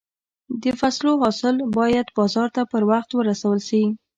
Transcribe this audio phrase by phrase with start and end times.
[0.63, 3.83] د فصلو حاصل باید بازار ته پر وخت ورسول شي.